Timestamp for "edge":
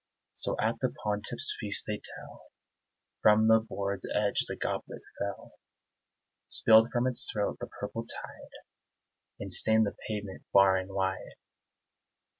4.11-4.45